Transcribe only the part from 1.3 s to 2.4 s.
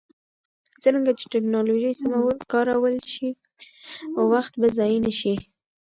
ټکنالوژي سمه